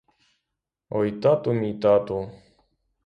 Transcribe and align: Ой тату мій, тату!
Ой 0.89 1.09
тату 1.11 1.53
мій, 1.53 1.73
тату! 1.73 2.31